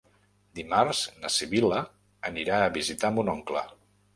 Dimarts 0.59 1.01
na 1.25 1.31
Sibil·la 1.35 1.83
anirà 2.33 2.63
a 2.63 2.73
visitar 2.79 3.13
mon 3.19 3.31
oncle. 3.39 3.65